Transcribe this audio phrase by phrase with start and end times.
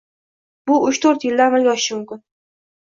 [0.71, 2.25] Bu uch-to'rt yilda amalga oshishi mumkin.